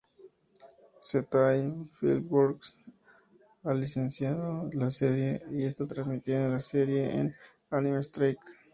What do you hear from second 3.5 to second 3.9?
ha